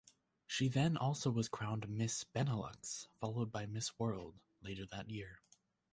She 0.47 0.67
then 0.67 0.97
also 0.97 1.29
was 1.29 1.47
crowned 1.47 1.87
Miss 1.87 2.23
Benelux, 2.23 3.05
followed 3.19 3.51
by 3.51 3.67
Miss 3.67 3.99
World 3.99 4.39
later 4.59 4.87
that 4.87 5.11
year. 5.11 5.41